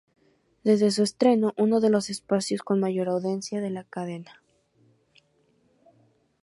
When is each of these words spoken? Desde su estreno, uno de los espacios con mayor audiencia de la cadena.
Desde 0.63 0.89
su 0.89 1.03
estreno, 1.03 1.53
uno 1.57 1.79
de 1.79 1.91
los 1.91 2.09
espacios 2.09 2.63
con 2.63 2.79
mayor 2.79 3.07
audiencia 3.07 3.61
de 3.61 3.69
la 3.69 3.83
cadena. 3.83 4.41